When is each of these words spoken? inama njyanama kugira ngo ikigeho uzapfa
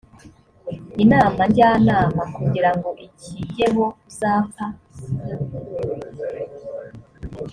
inama 1.03 1.41
njyanama 1.49 2.21
kugira 2.35 2.71
ngo 2.77 2.89
ikigeho 3.05 3.83
uzapfa 4.09 4.65